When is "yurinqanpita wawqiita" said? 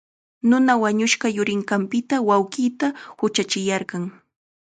1.37-2.87